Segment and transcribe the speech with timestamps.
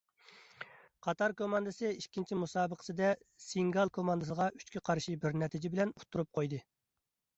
[1.07, 3.11] قاتار كوماندىسى ئىككىنچى مۇسابىقىسىدە
[3.49, 6.65] سېنېگال كوماندىسىغا ئۈچكە قارشى بىر نەتىجە بىلەن ئۇتتۇرۇپ قويدى.